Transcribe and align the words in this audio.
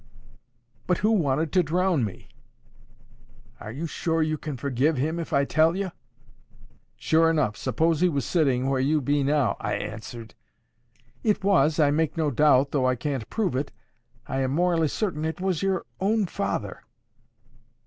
'—'But 0.87 0.97
who 1.05 1.11
wanted 1.11 1.51
to 1.51 1.61
drown 1.61 2.03
me?' 2.03 2.27
'Are 3.59 3.71
you 3.71 3.85
sure 3.85 4.23
you 4.23 4.35
can 4.35 4.57
forgive 4.57 4.97
him, 4.97 5.19
if 5.19 5.31
I 5.31 5.45
tell 5.45 5.75
you?'—'Sure 5.75 7.29
enough, 7.29 7.55
suppose 7.55 8.01
he 8.01 8.09
was 8.09 8.25
sitting 8.25 8.67
where 8.67 8.79
you 8.79 8.99
be 8.99 9.21
now,' 9.23 9.57
I 9.59 9.75
answered. 9.75 10.33
'It 11.23 11.43
was, 11.43 11.79
I 11.79 11.91
make 11.91 12.17
no 12.17 12.31
doubt, 12.31 12.71
though 12.71 12.87
I 12.87 12.95
can't 12.95 13.29
prove 13.29 13.55
it,—I 13.55 14.41
am 14.41 14.53
morally 14.55 14.87
certain 14.87 15.23
it 15.23 15.39
was 15.39 15.61
your 15.61 15.85
own 15.99 16.25
father. 16.25 16.81